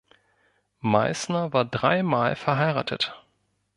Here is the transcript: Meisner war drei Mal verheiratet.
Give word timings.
Meisner 0.79 1.53
war 1.53 1.63
drei 1.63 2.01
Mal 2.01 2.35
verheiratet. 2.35 3.13